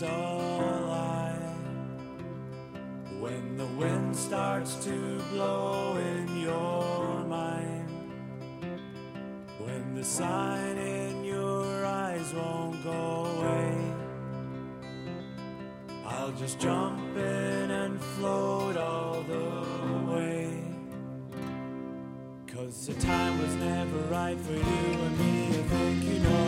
[0.00, 1.34] it's a lie.
[3.18, 7.90] When the wind starts to blow in your mind.
[9.58, 13.94] When the sign in your eyes won't go away.
[16.06, 20.62] I'll just jump in and float all the way.
[22.46, 26.47] Cause the time was never right for you and me, I think you know.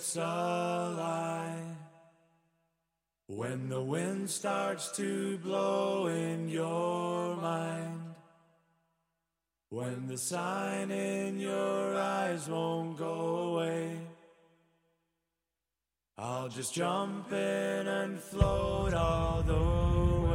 [0.00, 1.76] It's a lie.
[3.26, 8.14] When the wind starts to blow in your mind.
[9.68, 13.16] When the sign in your eyes won't go
[13.50, 13.98] away.
[16.16, 20.29] I'll just jump in and float all the